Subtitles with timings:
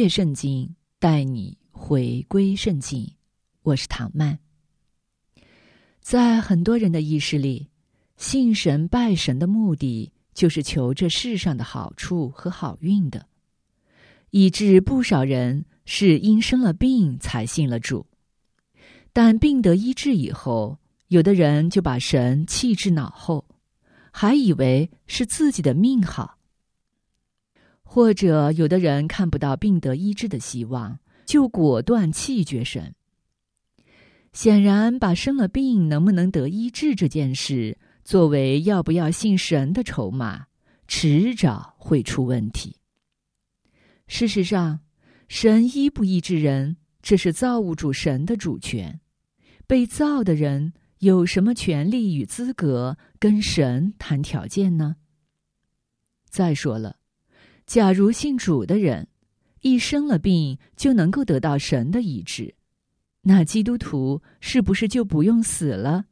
[0.00, 3.06] 穿越圣经，带你回归圣经。
[3.60, 4.38] 我是唐曼。
[6.00, 7.68] 在很多人的意识里。
[8.16, 13.26] 信神拜神的目的，就是求这世上的好处和好运的，
[14.30, 18.06] 以致不少人是因生了病才信了主。
[19.12, 20.78] 但病得医治以后，
[21.08, 23.44] 有的人就把神弃置脑后，
[24.10, 26.38] 还以为是自己的命好；
[27.92, 30.96] 或者有的人看不到病得医治的希望，
[31.26, 32.94] 就果断弃绝神。
[34.32, 37.76] 显然，把生了病能不能得医治这件事。
[38.04, 40.46] 作为要不要信神的筹码，
[40.86, 42.76] 迟早会出问题。
[44.06, 44.78] 事实上，
[45.26, 49.00] 神医不医治人，这是造物主神的主权。
[49.66, 54.94] 被造的人有什么权利与资格跟神谈条件呢？
[56.28, 56.99] 再说了，
[57.70, 59.06] 假如信主的人
[59.60, 62.52] 一生了病就能够得到神的医治，
[63.22, 66.06] 那基督徒是不是就不用死了？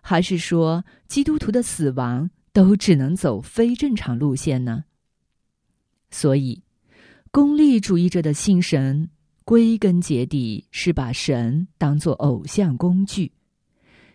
[0.00, 4.84] 还是说，基督徒的死亡都只能走非正常路线呢？
[6.12, 6.62] 所以，
[7.32, 9.10] 功利主义者的信神，
[9.44, 13.32] 归根结底是把神当作偶像工具，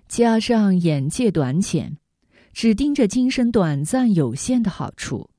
[0.08, 1.98] 加上眼界短浅，
[2.54, 5.30] 只盯着今生短暂有限的好处，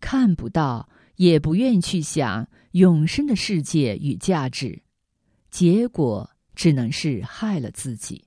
[0.00, 4.82] 看不到，也不愿去想永生的世界与价值，
[5.50, 8.24] 结果只能是害了自己。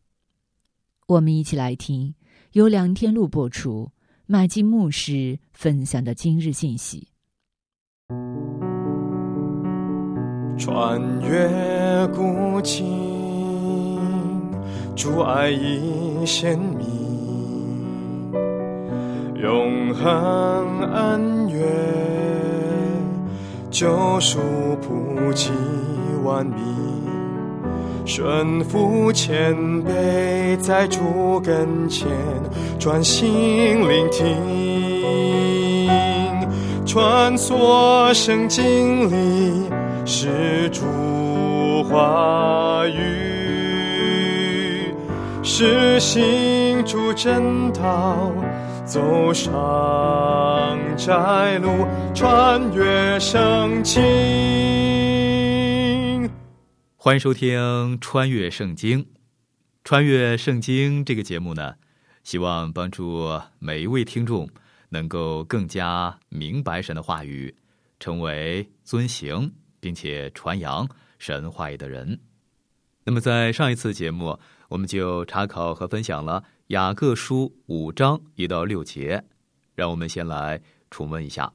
[1.07, 2.15] 我们一起来听
[2.53, 3.91] 由梁天禄播出、
[4.25, 7.07] 麦金牧师分享的今日信息。
[10.57, 12.85] 穿越古今，
[14.95, 17.02] 主爱已显明，
[19.43, 21.59] 永恒恩怨，
[23.69, 24.39] 救赎
[24.81, 25.51] 普及
[26.23, 26.55] 万民。
[28.05, 29.53] 顺服谦
[29.83, 32.07] 卑，在主跟前
[32.79, 35.89] 专心聆听，
[36.85, 39.69] 穿梭圣经里
[40.05, 40.85] 是主
[41.89, 43.01] 话语，
[45.43, 48.31] 是行主正道，
[48.85, 54.01] 走上窄路，穿越圣经。
[56.97, 58.99] 欢迎收听《穿越圣经》。
[59.85, 61.75] 穿越圣经这个节目呢，
[62.23, 64.49] 希望帮助每一位听众
[64.89, 67.55] 能够更加明白神的话语，
[68.01, 70.85] 成为遵行并且传扬
[71.17, 72.19] 神话语的人。
[73.05, 79.25] 那么，在上一次节目，我们就查考和分享了雅各书五章一到六节。
[79.75, 81.53] 让我们先来重温一下。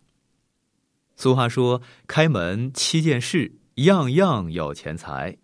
[1.17, 5.39] 俗话说：“开门七件事。”样样要钱财，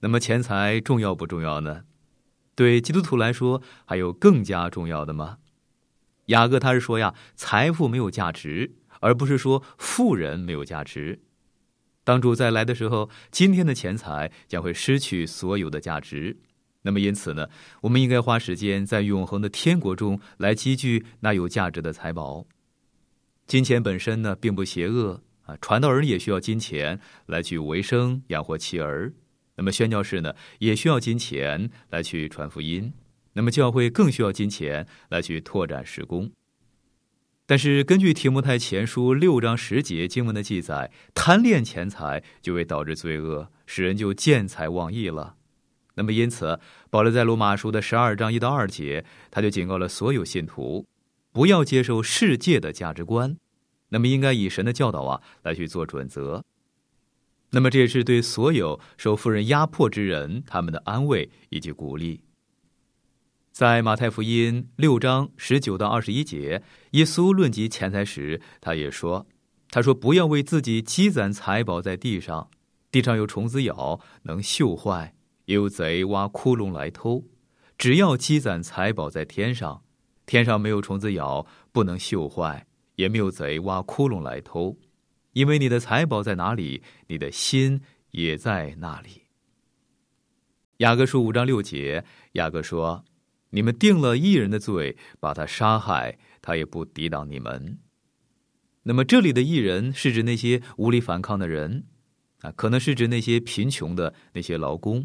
[0.00, 1.84] 那么钱财重要不重要呢？
[2.56, 5.38] 对基督徒来说，还有更加重要的吗？
[6.26, 11.20] 雅各他是说呀，财富没有价值，而不是说富人没有价值。
[12.02, 16.36] 当主再来的时候，今天的钱财将会失去所有的价值。
[16.84, 17.48] 那么因此呢，
[17.80, 22.46] 我们应该花时间在永恒的天国中来积聚那有价值的财宝。
[23.46, 25.22] 金钱本身呢，并不邪恶。
[25.46, 29.12] 啊，传道人也需要金钱来去维生、养活妻儿；
[29.56, 32.92] 那么宣教士呢，也需要金钱来去传福音；
[33.34, 36.30] 那么教会更需要金钱来去拓展施工。
[37.44, 45.36] 但是，根据提摩太前书六章十节经文的记载，贪恋钱财就会导致罪恶，使人就见财忘义了。
[45.94, 46.58] 那么，因此
[46.90, 50.86] 保罗在罗马书的十二章一到二节，他就警告了所有信徒，
[51.32, 53.36] 不要接受世界的价值观。
[53.90, 56.44] 那么应该以神的教导啊来去做准则。
[57.50, 62.20] 那么这也是对所有受富人压迫之人他们的安慰以及鼓励。
[63.52, 69.28] 在马太福音六章十九到二十一节，耶稣论及钱财时，他也说
[69.70, 72.50] ：“他说不要为自己积攒财宝在地上，
[72.90, 75.14] 地上有虫子咬，能锈坏；
[75.46, 77.24] 有贼挖窟窿来偷。
[77.76, 79.82] 只要积攒财宝在天上，
[80.26, 84.78] 天上没有虫子咬，不能锈坏。”也没有贼挖窟窿来偷，
[85.32, 87.80] 因为你的财宝在哪里，你的心
[88.12, 89.22] 也在那里。
[90.76, 92.04] 雅各书五章六节，
[92.34, 93.04] 雅各说
[93.50, 97.80] ：“你们定了一人的罪，把他杀害，他也不抵挡你们。”
[98.86, 101.86] 那么这里的艺人是指那些无力反抗的人，
[102.42, 105.04] 啊，可能是指那些贫穷的那些劳工。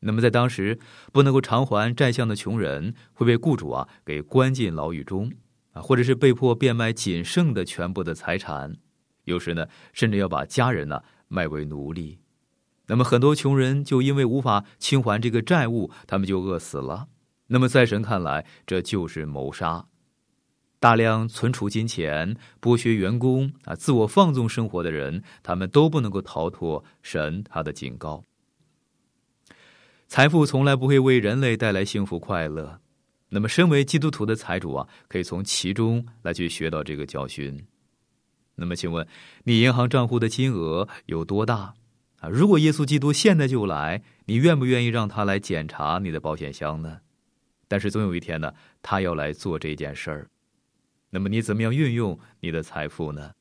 [0.00, 0.78] 那么在当时
[1.12, 5.32] 不能够偿还债项的穷人，会被雇主啊给关进牢狱中，
[5.72, 8.76] 啊，或者是被迫变卖仅剩的全部的财产，
[9.24, 12.18] 有时呢甚至要把家人呢卖为奴隶。
[12.86, 17.08] 那么很多穷人就因为无法清还这个债务，他们就饿死了。
[17.48, 19.86] 那么在神看来，这就是谋杀。
[20.80, 28.24] 大量存储金钱、剥削员工啊、自我放纵生活的人，他们都不能够逃脱神他的警告。
[30.10, 32.80] 财富从来不会为人类带来幸福快乐。
[33.28, 37.64] 那么，身为基督徒的财主啊，可以从其中来去学到这个教训。
[38.56, 39.06] 那么，请问
[39.44, 41.74] 你银行账户的金额有多大
[42.18, 42.28] 啊？
[42.28, 47.02] 如果耶稣基督现在就来，你愿不愿意让他来检查你的保险箱呢？
[47.68, 48.52] 但是，总有一天呢，
[48.82, 50.28] 他要来做这件事儿。
[51.10, 53.34] 那么你怎么样运用你的财富呢？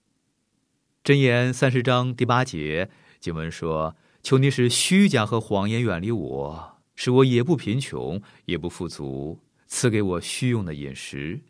[1.04, 3.96] 箴言三十章第八节经文说
[4.30, 11.42] ：“求你使虚假和谎言远离我，使我也不贫穷也不富足，赐给我虚用的饮食。”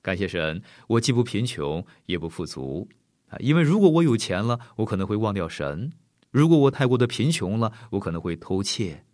[0.00, 2.88] 感谢神，我既不贫穷也不富足
[3.28, 3.36] 啊！
[3.38, 5.90] 因为如果我有钱了，我可能会忘掉神；
[6.30, 9.04] 如果我太过的贫穷了，我可能会偷窃。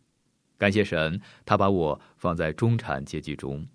[0.56, 3.66] 感谢神，他把我放在中产阶级中。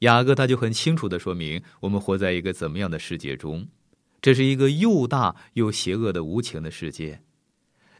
[0.00, 3.66] 雅各他就很清楚的说明，我们活在一个怎么样的世界中？
[4.20, 7.22] 这是一个又大又邪恶的无情的世界。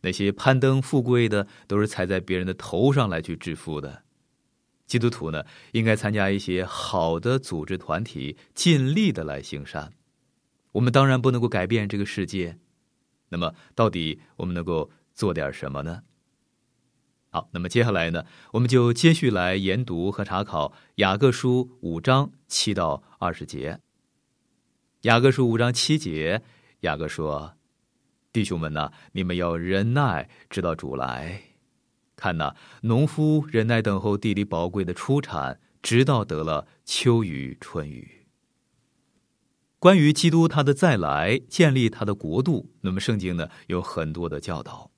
[0.02, 4.02] 那些攀登富贵的，都是踩在别人的头上来去致富的。
[4.86, 9.92] 基督徒呢，应该参加一些好的组织团体，尽力的来行善。
[10.72, 12.58] 我们当然不能够改变这个世界，
[13.28, 16.02] 那么到底我们能够做点什么呢？
[17.30, 23.78] 好，那么接下来呢，我们就接续来研读和查考雅各书五章七到二十节。
[25.02, 26.42] 雅各书五章七节，
[26.80, 27.54] 雅各说
[28.32, 31.42] ：“弟兄们呐，你们要忍耐，直到主来。
[32.16, 38.26] 看呐，农夫忍耐等候地里宝贵的出产，直到得了秋雨春雨。
[39.78, 44.90] 关于基督他的再来，建立他的国度，那么圣经呢有很多的教导。”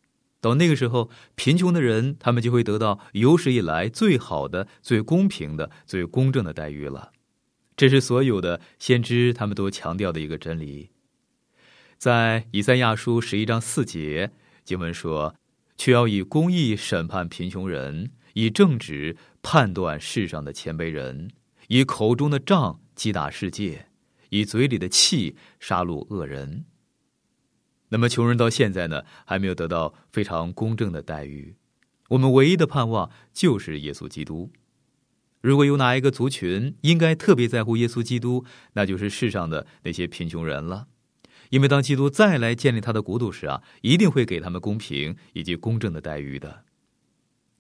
[0.43, 7.13] 到那个时候，贫穷的人他们就会得到有史以来最好的、最公平的、最公正的待遇了。
[7.77, 10.91] 这是所有的先知他们都强调的一个真理。
[12.03, 14.33] 在以赛亚书十一章四节
[14.65, 15.37] 经文说
[15.79, 21.31] ：“却要以公义审判贫穷人，以正直判断世上的谦卑人，
[21.69, 23.87] 以口中的杖击打世界，
[24.31, 26.65] 以嘴里的气杀戮恶人。”
[27.91, 31.55] 那么，穷人到现在呢，还没有得到非常公正的待遇。
[32.09, 34.51] 我们唯一的盼望就是耶稣基督。
[35.41, 40.89] 如果有哪一个族群应该特别在乎耶稣基督，那就是世上的那些贫穷人了。
[41.53, 46.65] 因为当基督再来建立他的国度时啊，一定会给他们公平以及公正的待遇的。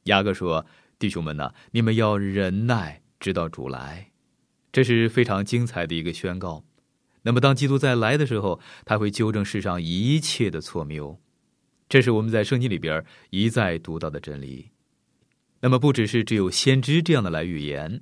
[0.04, 0.64] 雅各说
[0.98, 4.10] ：“弟兄们呐，你们要忍耐，直到主来。”
[4.72, 6.64] 这是非常精彩的一个宣告。
[7.24, 11.20] 那么，当基督再来的时候，他会纠正世上一切的错谬，
[11.86, 14.70] 这是我们在圣经里边一再读到的真理。
[15.60, 18.00] 那么，不只是只有先知这样的来预言，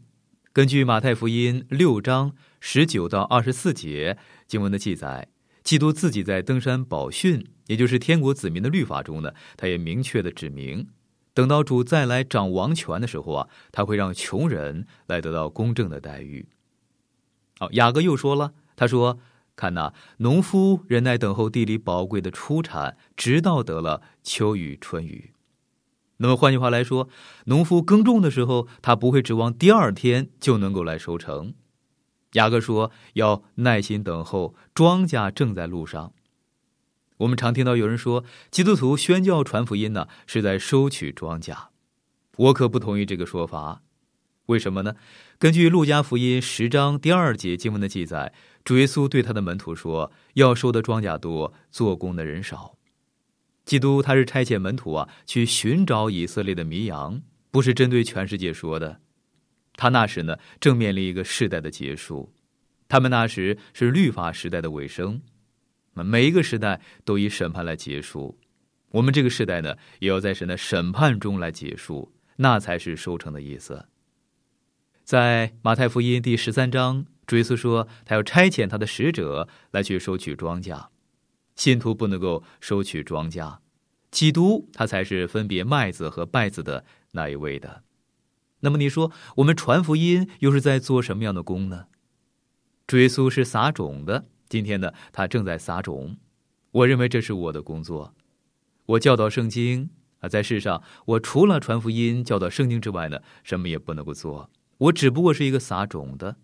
[0.53, 5.26] 根据马太福音六章十九到二十四节经文的记载，
[5.62, 10.88] 基督自己在登山宝训，也就是天国子民的律法中呢，他也明确的指明，
[11.35, 16.49] 等到主再来掌王权的时候啊，他会让穷人来得到公正的待遇。
[17.59, 18.55] 好，雅各又说了。
[18.75, 19.19] 他说
[19.55, 25.33] ：“看呐，农夫忍耐等候地里宝贵的出产，直到得了秋雨春雨。
[26.17, 27.11] 那么换句话来说，
[27.45, 31.52] 农夫耕种的时候，他不会指望第二天就能够来收成。
[32.33, 36.13] 雅各说要耐心等候，庄稼正在路上。
[37.19, 41.57] 我们常听到有人说，基督徒宣教传福音呢，是在收取庄稼。
[42.37, 43.83] 我可不同意这个说法。
[44.47, 44.97] 为什么呢？
[45.39, 48.33] 根据路加福音十章第二节经文的记载。”
[48.65, 52.77] 主耶稣对他的门徒说：“要收的庄稼多，做工的人少。”
[53.65, 59.01] 基督他是差遣门徒啊，去寻找以色列的迷羊，不是针对全世界说的。
[59.81, 62.31] 他那时呢，正面临一个世代的结束，
[62.87, 65.23] 他们那时是律法时代的尾声。
[65.95, 68.39] 每一个时代都以审判来结束，
[68.91, 73.87] 我们这个时代呢，也要在神的审判中来结束，那才是收成的意思。
[75.03, 77.07] 在马太福音第十三章。
[77.27, 80.89] 主耶稣说，他要差遣他的使者来去收取庄稼，
[81.55, 83.59] 信徒不能够收取庄稼，
[84.11, 87.83] 基督他才是分别麦子和稗子的那一位的。
[88.61, 91.87] 那么你说，我们传福音又是在做什么样的工呢？
[92.87, 96.17] 主耶稣是撒种的，今天呢，他正在撒种。
[96.73, 98.14] 我认为这是我的工作，
[98.87, 99.90] 我教导圣经
[100.21, 104.50] 啊，在世上，我除了传福音、教导圣经之外呢，什么也不能够做。
[104.79, 106.37] 我只不过是一个撒种的。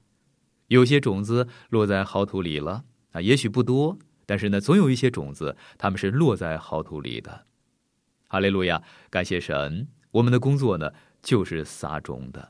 [0.68, 7.46] 有些种子落在好土里了啊，也许不多，但是呢，总有一些种子，他们是落在好土里的。
[8.26, 10.92] 哈利路亚，感谢神，我们的工作呢，
[11.26, 12.48] 就是撒种的。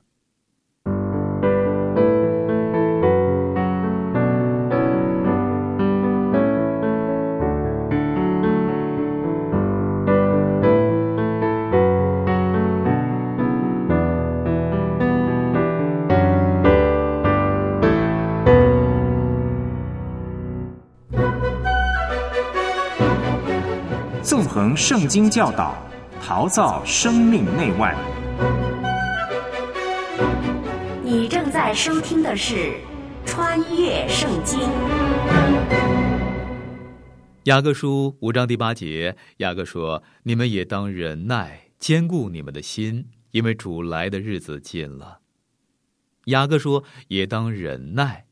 [24.22, 25.74] 纵横圣经教导，
[26.22, 27.96] 陶造生命内外。
[31.76, 32.54] 收听的是
[33.26, 34.58] 《穿越圣经》。
[37.44, 45.18] 雅各书五章第八节，雅各说：“你们也当忍耐，坚固你们的心，因为主来的日子近了。”
[46.24, 48.24] 雅各说：“也当忍耐。”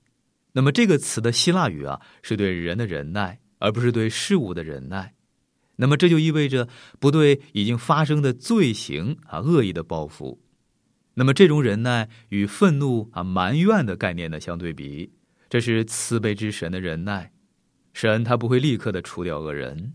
[0.53, 5.13] 那么这个词的希腊语啊，是对人的忍耐，而不是对事物的忍耐。
[5.77, 6.67] 那么这就意味着
[6.99, 10.41] 不对已经发生的罪行啊恶意的报复。
[11.15, 15.13] 那么这种忍耐与愤怒啊埋怨的概念呢相对比，
[15.49, 17.33] 这是慈悲之神的忍耐，
[17.93, 19.95] 神他不会立刻的除掉恶人。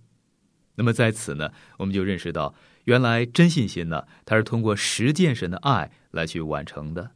[0.75, 7.11] 那么在此呢，我们就认识到，原来真信心呢，它是通过实践神的爱来去完成的。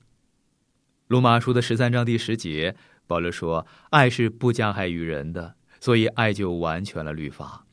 [1.07, 2.75] 罗马书的十三章第十节，
[3.07, 7.65] 保罗说：“爱是不加害于人的，所以爱就完全了律法。”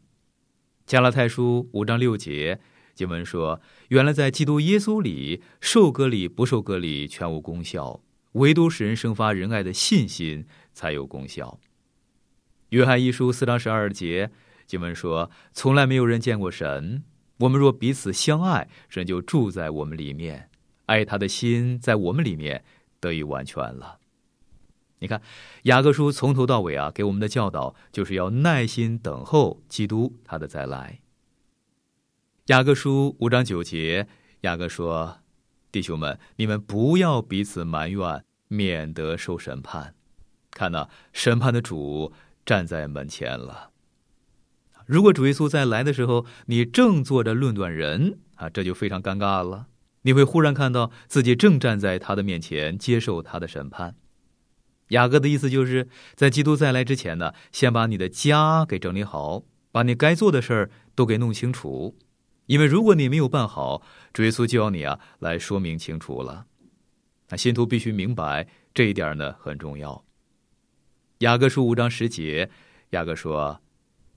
[0.87, 2.61] 加拉太书五章六节
[3.01, 8.03] 经文说：“原来在基督耶稣里，受割礼不受割礼全无功效，
[8.33, 11.59] 唯独使人生发仁爱的信心才有功效。”
[12.69, 14.31] 约翰一书四章十二节
[14.67, 17.03] 经文说：“从来没有人见过神，
[17.39, 20.51] 我们若彼此相爱，神就住在我们里面，
[20.85, 22.63] 爱他的心在我们里面
[23.01, 23.97] 得以完全了。”
[25.01, 25.23] 你看，
[25.63, 31.01] 雅各书从头到尾啊，给我们的教导就是要耐心等候基督他的再来。
[32.51, 34.09] 雅各书五章九节，
[34.41, 35.19] 雅各说
[35.71, 39.95] ：“弟兄们，你们不要彼此埋怨，免得受审判。
[40.51, 42.13] 看呐，审判的主
[42.45, 43.71] 站在门前了。
[44.85, 49.69] 如果主耶稣在来的时候，你正坐着论断人啊，这就非常尴尬了。
[50.03, 53.95] 你会忽然看到自己正站在他的面前，接受他的审判。”
[54.91, 61.97] 雅各的意思就是在基督再来之前呢，先把你的家给整理好，把你该做的事儿都给弄清楚。
[62.51, 63.81] 因为如果你没有办好，
[64.13, 66.47] 主耶稣就要你啊来说明清楚了。
[67.29, 70.05] 那信徒必须明白这一点呢很重要。
[71.19, 72.51] 雅各书五章十节，
[72.91, 73.61] 雅各说：“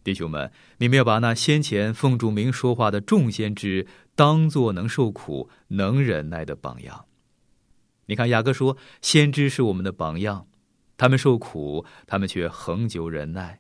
[0.04, 3.86] 弟兄们，你们要把那先前奉主名说话的众先知
[4.16, 7.06] 当作能受苦、能忍耐的榜样。”
[8.08, 10.48] 你看，雅各说：“先知是我们的榜样。”
[10.98, 13.60] 他们受苦，他们却恒久忍耐。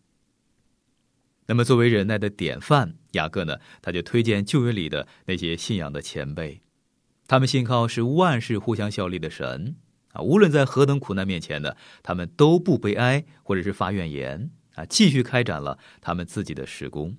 [1.45, 6.61] 那么，作为忍耐的典范，雅各呢，他就推荐旧约里的那些信仰的前辈，
[7.27, 9.75] 他们信靠是万事互相效力的神
[10.13, 17.15] 啊，无论在何等苦难面前呢，他们都不悲哀或者是发怨言啊，继续开展了他们自己的施工。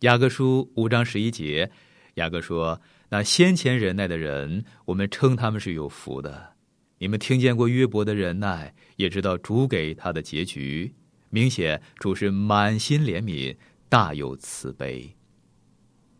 [0.00, 1.70] 雅各书五章十一节，
[2.14, 6.54] 雅各说：“那先前忍耐的人，我们称他们是有福的。”
[6.98, 10.94] 你们听见过约伯的忍耐，也知道主给他的结局。
[11.36, 13.58] 明显主是满心怜悯，
[13.90, 15.18] 大有慈悲。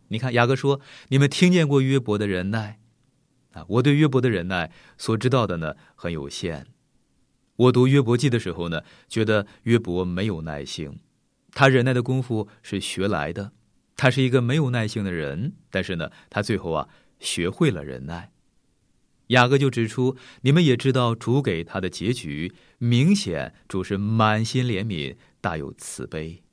[0.09, 2.79] 你看雅各说：“你们听见过约伯的忍耐
[3.53, 6.67] 啊？”我对约伯的忍耐所知道的呢很有限。
[7.55, 10.99] 我读约伯记的时候呢，觉得约伯没有耐性，
[11.53, 13.53] 他忍耐的功夫是学来的。
[13.95, 16.87] 他是一个没有耐性的人，但是呢，他最后啊
[17.19, 18.31] 学会了忍耐。
[19.27, 26.43] 雅各就指出，你们也知道主给他的结局，明显主是满心怜悯，大有慈悲。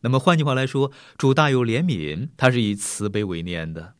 [0.00, 3.94] 那么换句话来说，主大有怜悯，他是以慈悲为念的。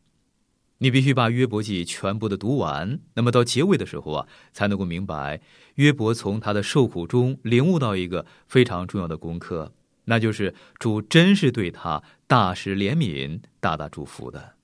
[0.79, 5.41] 你必须把约伯记全部的读完，那么到结尾的时候啊，才能够明白
[5.75, 9.73] 约伯从他的受苦中领悟到一个非常重要的功课，
[10.05, 14.55] 那就是主真是对他大施怜悯，大大祝福的。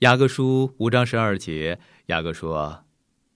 [0.00, 2.86] 雅各书五章十二节，雅各说：“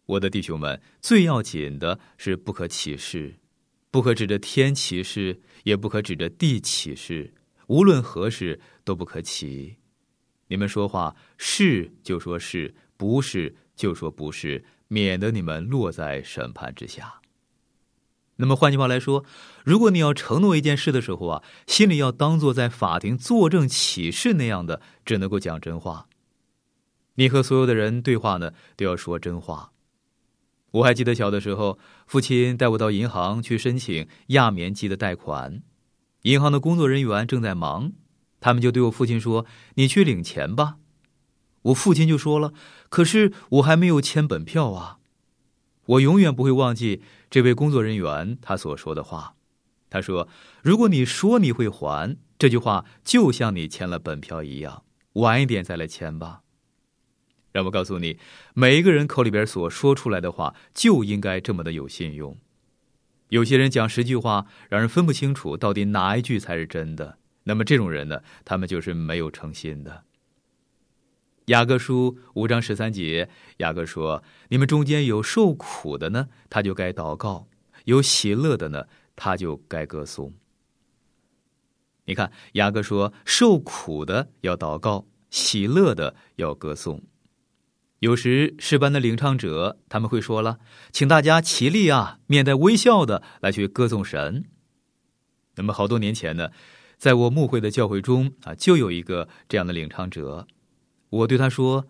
[0.06, 3.38] 我的弟兄们，最要紧的是不可起誓，
[3.90, 7.34] 不可指着天起誓，也不可指着地起誓，
[7.66, 9.76] 无论何事都不可起。
[10.46, 17.20] 你们说话是就说是，不是就说不是，免得你们落在审判之下。
[18.36, 19.22] 那么换句话来说，
[19.66, 26.08] 如果你要承诺一件事的时候啊，心里要当做在法庭作证起誓那样的，只能够讲真话。
[27.14, 29.72] 你和所有的人对话呢，都要说真话。
[30.72, 35.62] 我还记得小的时候，父亲带我到银行去申请亚棉机的贷款，
[36.22, 37.92] 银行的工作人员正在忙，
[38.40, 40.76] 他们就对我父亲说：“你去领钱吧。”
[41.62, 42.52] 我父亲就说了
[42.90, 44.98] ：“可是我还没有签本票啊。”
[45.86, 49.34] 我永远不会忘记这位工作人员他所说的话。
[49.88, 50.28] 他说
[50.60, 56.40] ：“如果你说你会还，这句话就像你签了本票一样，晚一点再来签吧。”
[57.54, 58.18] 让我告诉你，
[58.52, 62.36] 每一个人口里边所说出来的话，就应该这么的有信用。
[63.28, 67.16] 有些人讲十句话，让人分不清楚到底哪一句才是真的。
[67.44, 70.02] 那么这种人呢，他们就是没有诚心的。
[71.44, 77.46] 雅各书五章十三节，雅各说：“你们中间有受苦的呢，他就该祷告；
[77.84, 78.84] 有喜乐的呢，
[79.14, 80.34] 他就该歌颂。”
[82.04, 87.00] 你看，雅各说：“受苦的要祷告，喜乐的要歌颂。”
[88.04, 90.58] 有时诗班的领唱者他们会说了，
[90.92, 94.44] 请大家起立啊，面带微笑的来去歌颂神。
[95.54, 96.50] 那么好多年前呢，
[96.98, 100.46] 在我牧会的教会中啊，就有一个这样的领唱者。
[101.08, 101.86] 我对他说：“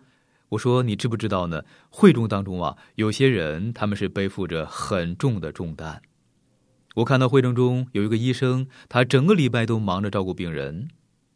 [0.47, 1.63] 我说你知不知道呢？
[1.89, 6.01] 会众当中啊，有些人他们是背负着很重的重担。
[6.95, 10.87] 我看到会众中有一个医生，他整个礼拜都忙着照顾病人；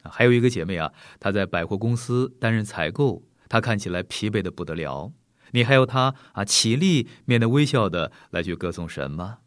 [0.03, 5.11] 还有一个姐妹啊，她在百货公司担任采购。”他看起来疲惫的不得了，
[5.51, 9.39] 你还要他啊起立，面带微笑的来去歌颂神吗？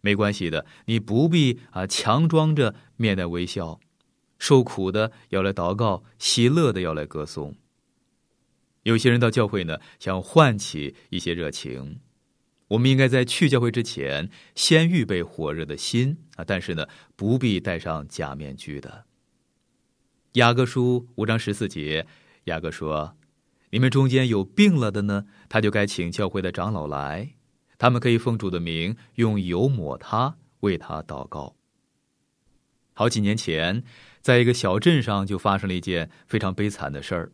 [0.00, 3.78] 没关系的，你不必啊强装着面带微笑，
[4.38, 7.56] 受苦的要来祷告，喜乐的要来歌颂。
[8.82, 12.00] 有些人到教会呢，想唤起一些热情，
[12.68, 19.04] 我们应该在去教会之前，先预备火热的心啊，但是呢，不必戴上假面具的。
[20.32, 22.06] 雅各书五章十四节。
[22.44, 23.16] 雅各说
[23.70, 27.34] ：“你们中间有病了的呢，他就该请教会的长老来，
[27.76, 31.54] 他们可以奉主的名用油抹他，为他祷告。”
[32.94, 33.84] 好几年前，
[34.20, 37.32] 在一个小镇上就发生了一件非常悲惨的事儿：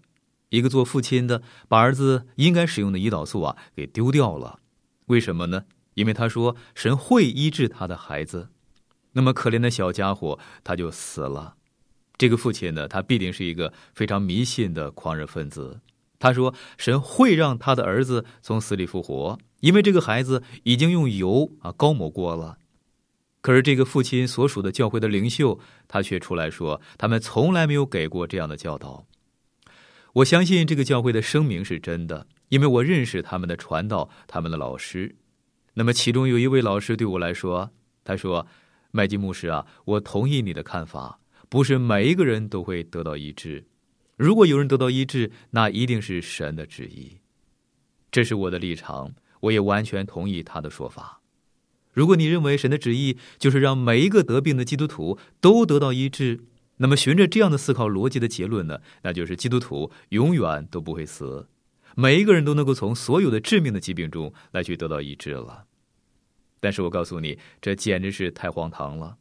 [0.51, 4.61] 一个做父亲的把儿子应该使用的胰岛素啊给丢掉了。
[5.07, 5.65] 为什么呢？
[5.95, 8.51] 因为他说神会医治他的孩子，
[9.13, 11.57] 那么可怜的小家伙他就死了。
[12.25, 15.83] 这个父亲呢，他必定是一个非常迷信的狂热分子。
[16.19, 22.57] 他说：“神会让他的儿子从死里复活，因为这个孩子已经用油啊高抹过了。”
[23.43, 29.05] 可是这个父亲所属的教会的领袖，他却出来说：“他们从来没有给过这样的教导。”
[30.15, 35.15] 我相信这个教会的声明是真的，因为我认识他们的传道，他们的老师。
[35.75, 37.71] 那么其中有一位老师对我来说，
[38.03, 38.47] 他说
[38.93, 41.19] ：“麦基牧师啊，我同意你的看法。”
[41.55, 43.65] 不是每一个人都会得到医治，
[44.17, 47.19] 如果有人得到医治，那一定是神的旨意。
[48.11, 51.21] 这是我的立场，我也完全同意他的说法。
[51.93, 56.41] 如果你认为神的旨意就是让每一个得病的基督徒都得到医治，
[56.79, 61.47] 那么循着这样的思考逻辑的结论呢，那就是基督徒永远都不会死，
[61.95, 65.67] 每一个人都能够从所有的致命的疾病中来去得到医治了。
[66.59, 69.19] 但是我告诉你，这简直是太荒唐了。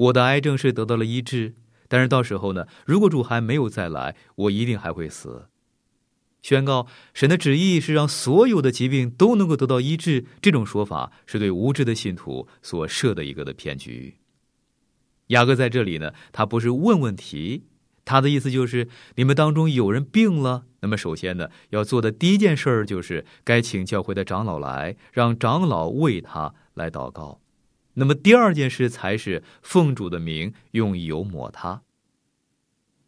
[0.00, 1.54] 我的癌症是得到了医治，
[1.86, 5.48] 但是到时候呢，如果主还没有再来，我一定还会死。
[6.40, 14.16] 宣告神的旨意是让所有的疾病都能够得到医治，这种说法是对无知的信徒所设的一个的骗局。
[15.26, 17.64] 雅各在这里呢，他不是问问题，
[18.06, 27.42] 他的意思就是：你们当中有人病了，那么首先呢，要做的第一件事儿就是该请教会的长老来，让长老为他来祷告。
[28.00, 31.82] 那么第二件事才是奉主的名用油抹他。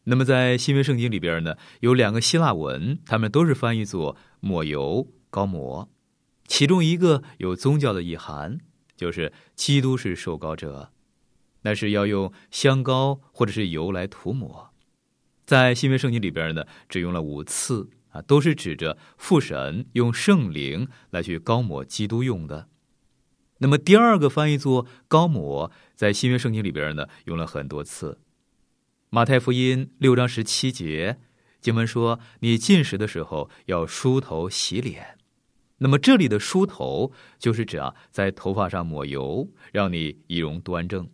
[0.04, 5.88] 那么在新约圣经里边呢，有两个希腊文，他们都是翻译作抹油、高抹，
[6.46, 8.58] 其中一个有宗教的意涵，
[8.94, 10.92] 就是基督是受膏者，
[11.62, 14.74] 那是要用香膏或者是油来涂抹。
[15.46, 22.68] 在新约圣经里边呢，只用了五次啊，都是指着父神用圣灵来去高抹基督用的。
[23.62, 28.18] 那么第二个翻译作高抹，在新约圣经里边呢用了很多次。
[29.08, 31.20] 马太福音六章十七节
[31.60, 35.16] 经文说：“你进食的时候要梳头洗脸。”
[35.78, 41.08] 那么这里的梳头就是指啊，在头发上抹油，让你仪容端正。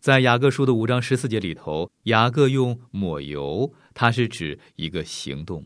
[0.00, 5.64] 在雅各书的五章十四节里头，雅各用抹油，它是指一个行动。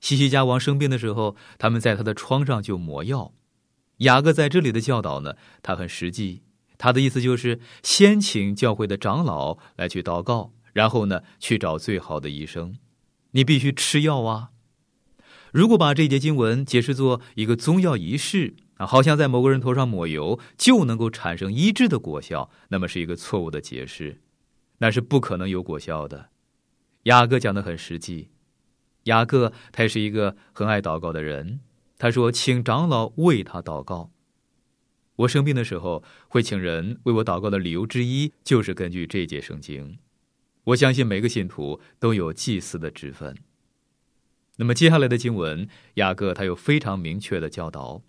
[0.00, 3.32] 西西家王生病的时候，他们在他的窗上就抹药。
[4.00, 6.42] 雅各在这里的教导呢，他很实际，
[6.76, 12.76] 他的意思就是先请教会的长老来去祷告，然后呢去找最好的医生。
[13.32, 14.50] 你必须吃药啊！
[15.52, 24.20] 如果把这节经文解释作一个宗教仪式啊，好像在某个人头上抹油就能够产生医治的果效，那么是一个错误的解释，
[24.78, 26.30] 那是不可能有果效的。
[27.04, 28.30] 雅各讲的很实际。
[29.04, 31.60] 雅各他是一个很爱祷告的人，
[32.00, 34.10] 他说：“请长老为他祷告。”
[35.16, 39.98] 我生病的时候会请人为我祷告的理由之一，就是根据这节圣经。
[40.64, 43.36] 我相信每个信徒都有祭祀的职分。
[44.56, 48.00] 那么接下来的经文，雅各他有非常明确的教导。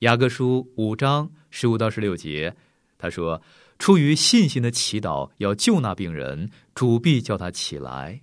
[0.00, 2.56] 雅各书五章十五到十六节，
[2.98, 3.40] 他说
[3.78, 8.22] ：“出于信心的祈祷要救那病人，主必叫他起来。”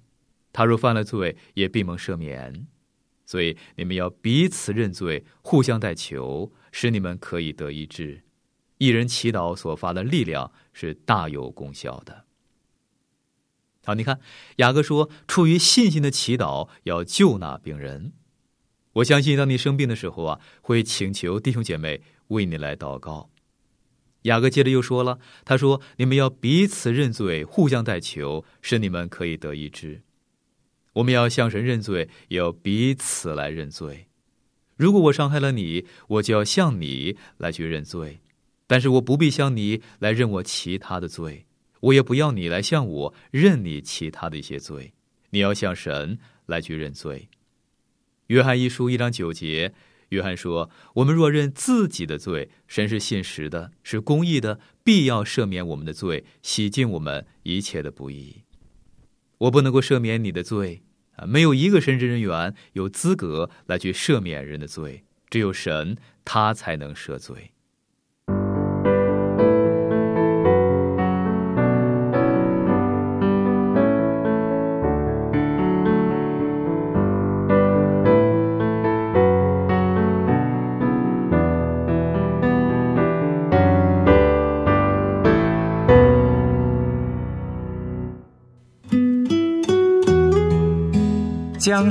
[0.52, 2.68] 他若犯了罪，也必蒙赦免，
[3.32, 8.24] 所以你们要彼此认罪，互相代求，使你们可以得医治。
[8.78, 12.26] 一人祈祷所发的力量是大有功效的。
[13.86, 14.20] 好，你看
[14.58, 18.12] 雅各说，出于信心的祈祷要救那病人。
[18.96, 23.30] 我相信，当你生病的时候啊，会请求弟兄姐妹为你来祷告。
[24.24, 30.02] 雅各接着又说了，他说：“你们要彼此认罪，互相代求，使你们可以得医治。”
[30.94, 34.08] 我们要向神认罪，也要彼此来认罪。
[34.76, 38.20] 如果我伤害了你，我就要向你来去认罪。
[38.68, 41.46] 但是我不必向你来认我其他的罪，
[41.82, 44.94] 我也不要你来向我认你其他的一些罪。
[45.32, 47.30] 你要向神来去认罪。
[48.28, 49.74] 约翰一书一章九节，
[50.10, 58.44] 约翰说：“我们若认自己的罪，神是信实的，是公义的，必要赦免我们的罪，洗净我们一切的不义。”
[59.42, 60.84] 我不能够赦免你的罪
[61.16, 61.26] 啊！
[61.26, 67.52] 没有一个神职人员有资格来去赦免人的罪，只有神，他才能赦罪。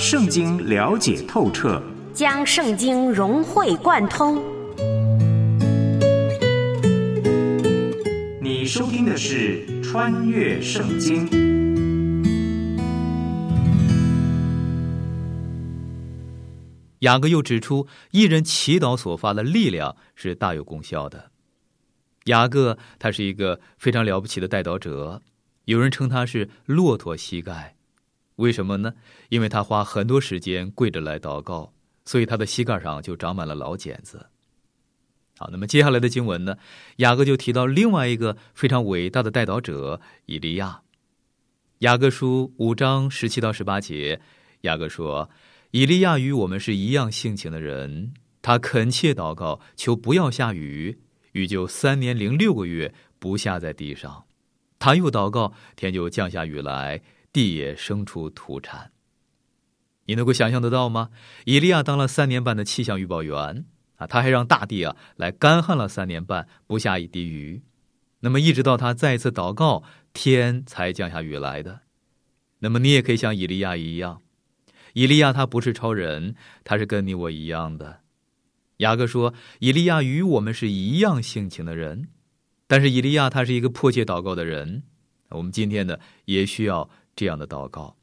[0.00, 1.80] 圣经了解透彻，
[2.14, 4.42] 将圣经融会贯通。
[8.40, 11.28] 你收听的是《穿越圣经》。
[17.00, 21.30] 雅各又指出，一人祈祷所发的力量是大有功效的。
[22.24, 25.20] 雅各他是一个非常了不起的带祷者，
[25.66, 27.74] 有人称他是“骆驼膝盖”。
[28.40, 28.94] 为什么呢？
[29.28, 31.74] 因为他花很多时间跪着来祷告，
[32.06, 34.26] 所以他的膝盖上就长满了老茧子。
[35.38, 36.56] 好，那么接下来的经文呢？
[36.96, 40.80] 雅各就提到另外一个非常伟大的代祷者以利亚。
[41.80, 44.20] 雅各书五章十七到十八节，
[44.62, 45.30] 雅各说
[45.72, 50.98] ：“以利亚与我们是一样性情的人，他恳切祷告，求不要下雨，
[51.32, 54.24] 雨就三年零六个月不下在地上。
[54.78, 58.90] 他又祷告，天就降下雨来。”地也生出土产，
[60.06, 61.10] 你能够想象得到吗？
[61.44, 63.64] 以利亚当了三年半的气象预报员
[63.96, 67.62] 啊，他还让大地啊来干旱了三年半，不下一滴雨。
[68.20, 71.82] 那么一直到他再次祷告，天才降下雨来的。
[72.58, 74.20] 那么你也可以像以利亚一样，
[74.94, 78.00] 以利亚他不是超人，他是跟你我一样的。
[78.78, 82.08] 雅各说，以利亚与我们是一样性情的人，
[82.66, 84.82] 但是以利亚他是一个迫切祷告的人。
[85.28, 86.90] 我们今天呢，也需要。
[87.20, 87.98] 这样的祷告。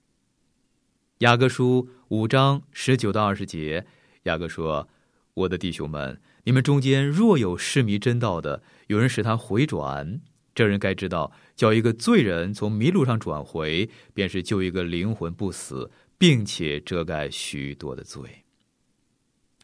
[1.19, 3.87] 雅各书五章十九到二十节，
[4.25, 4.87] 雅各说
[5.33, 10.21] ：“我的弟兄们，你们中间若有失迷真道的，有人使他回转，
[10.53, 18.43] 这人该知道，叫一个罪人从迷路上转回，便是救一个灵魂不死，并且遮盖许多的罪。”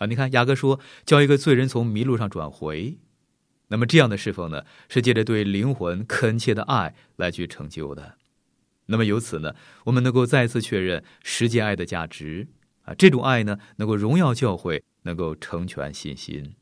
[0.02, 2.98] 啊，你看雅各说，叫一个罪人从迷路上转回，
[3.68, 8.18] 那么这样的侍奉呢，是借着对灵魂恳切的爱来去成就的。
[8.88, 12.48] 那么由此呢，我们能够再次确认实践爱的价值
[12.84, 12.94] 啊！
[12.94, 16.56] 这种爱呢，能够荣耀教会，能够成全信心。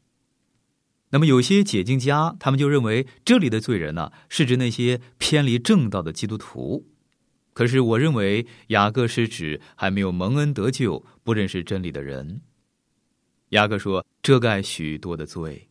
[1.10, 6.88] 那么有些解经家，他们就认为这里的罪人呢，是指那些偏离正道的基督徒。
[7.53, 12.41] 可是我认为雅各是指还没有蒙恩得救、不认识真理的人。
[13.49, 15.67] 雅各说：“遮盖许多的罪。”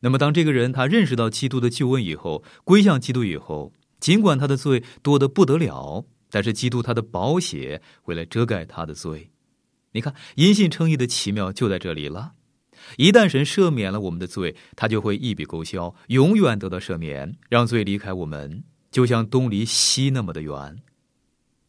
[0.00, 3.72] 那么，当这个人他认识到基督的救恩以后，归向基督以后，
[4.04, 9.30] 尽管他的罪多得不得了，但是基督他的宝血会来遮盖他的罪。
[9.92, 12.34] 你看，因信称义的奇妙就在这里了。
[12.98, 20.76] 一旦神赦免了我们的罪，他就会一笔勾销，永远得到赦免，让罪离开我们，就像东离西那么的远。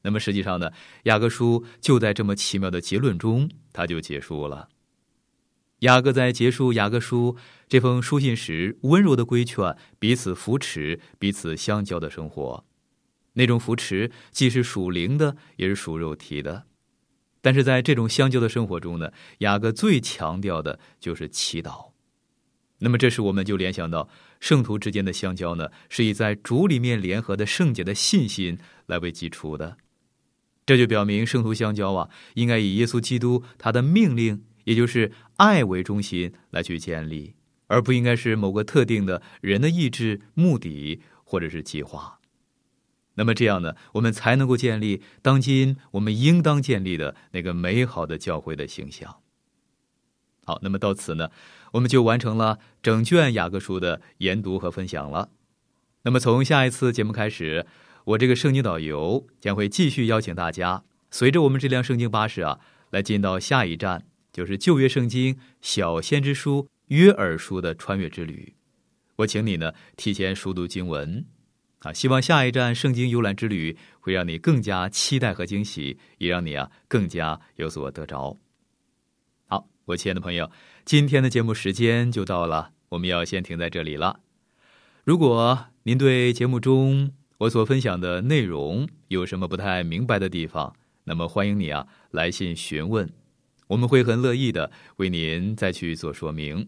[0.02, 0.70] 那么实际上呢，
[1.04, 4.68] 雅各书就在这么奇妙的结论中，他就结束了。
[5.80, 7.36] 雅各在结束雅各书
[7.68, 12.66] 这封书信时，温柔的规劝彼此扶持、彼此相交的生活。
[13.34, 16.64] 那种扶持既是属灵的，也是属肉体的。
[17.42, 21.92] 但是在这种相交的生活中呢，雅各最强调的就是祈祷。
[22.78, 24.08] 那么，这时我们就联想到
[24.40, 29.78] 圣徒之间的相交呢，是以在主里面联合的圣洁的信心来为基础的。
[30.66, 34.46] 这就表明圣徒相交啊，应该以耶稣基督他的命令。
[34.66, 37.34] 也就是爱为中心来去建立，
[37.68, 42.20] 而不应该是某个特定的人的意志、目的或者是计划。
[43.18, 49.22] 那么这样呢，我们才能够建立当今我们应当建立的那个美好的教会的形象。
[50.44, 51.32] 好，那么到此呢，
[51.72, 55.30] 我们就完成了整卷雅各书的研读和分享了。
[56.04, 57.66] 那么从下一次节目开始，
[58.04, 62.60] 我这个圣经导游将会继续邀请大家，随着我们这辆圣经巴士啊，
[62.92, 64.06] 来进到下一站。
[64.36, 68.54] 就是旧约圣经小先知书约珥书的穿越之旅，
[69.16, 71.26] 我请你呢提前熟读经文，
[71.80, 78.38] 啊，希望下一站圣经游览之旅会让你更加期待和惊喜，也让你啊更加有所得着。
[79.48, 80.52] 好，我亲爱的朋友，
[80.84, 84.20] 今天的节目时间就到了，我们要先停在这里了。
[85.06, 93.10] 如果您对节目中我所分享的内容有什么不太明白的地方，那么欢迎你啊来信询问。
[93.68, 96.68] 我们会很乐意的为您再去做说明。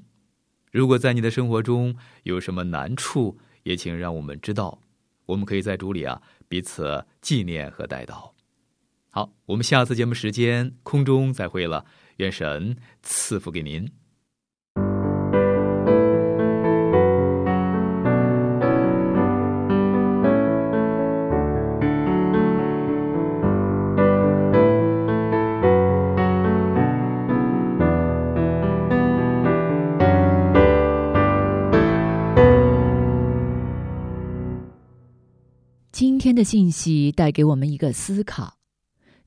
[0.71, 4.81] 如果在你的生活中有什么难处，也请让我们知道，
[5.25, 8.33] 我们可以在主里啊彼此纪念和带到。
[9.09, 11.85] 好，我们下次节目时间空中再会了，
[12.17, 13.89] 愿神赐福给您。
[36.27, 38.57] 天的信息带给我们一个思考：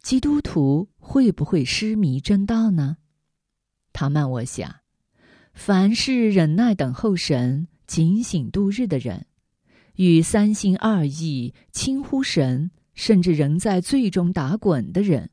[0.03, 2.99] 基督徒会不会失迷正道呢？
[3.95, 4.81] 唐曼，我想，
[5.55, 9.25] 凡是忍耐等候神、警醒度日的人，
[9.97, 15.31] 与三心二意、轻忽神，甚至仍在罪中打滚的人，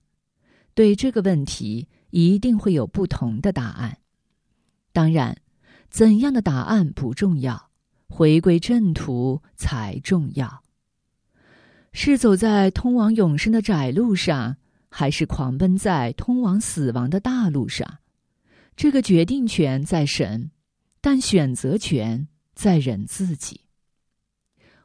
[0.73, 3.97] 对这个问题一定会有不同的答案。
[4.93, 5.41] 当然，
[5.89, 7.71] 怎样的答案不重要，
[8.07, 10.63] 回归正途才重要。
[11.93, 14.55] 是走在通往永生的窄路上，
[14.89, 17.99] 还是狂奔在通往死亡的大路上？
[18.75, 20.51] 这个决定权在神，
[21.01, 23.61] 但选择权在人自己。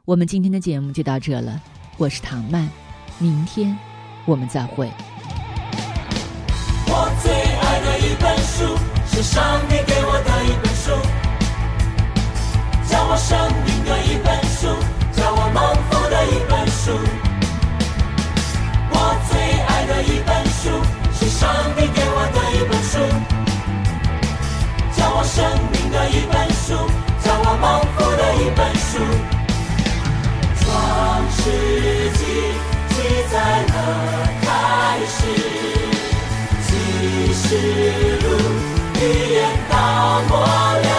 [0.05, 1.61] 我们今天的节目就到这了，
[1.97, 2.67] 我是唐曼，
[3.19, 3.77] 明天
[4.25, 4.89] 我们再会。
[6.87, 10.89] 我最爱的一本书，是上帝给我的一本书，
[12.89, 14.67] 教我生命的一本书。
[15.15, 16.91] 叫我蒙福的一本书。
[18.91, 18.95] 我
[19.29, 20.83] 最爱的一本书
[21.17, 22.99] 是上帝给我的一本书，
[24.91, 25.39] 叫我生
[25.71, 26.75] 命的一本书，
[27.23, 27.65] 叫我蒙
[27.95, 28.91] 福的一本书。
[30.59, 30.65] 创
[31.31, 31.41] 世
[32.17, 32.21] 纪
[32.89, 32.95] 记
[33.31, 33.33] 载
[33.71, 33.75] 了
[34.41, 34.45] 开
[35.07, 35.15] 始，
[36.65, 36.67] 启
[37.33, 37.47] 示
[38.23, 38.25] 录
[38.99, 39.01] 预
[39.35, 39.73] 言到
[40.27, 40.92] 末了。